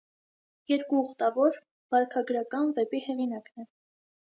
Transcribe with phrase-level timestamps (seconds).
[0.71, 1.61] «Երկու ուխտավոր»
[1.95, 3.73] վարքագրական վեպի հեղինակն է։